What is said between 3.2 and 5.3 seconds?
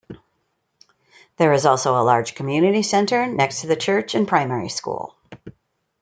next to the church and primary school.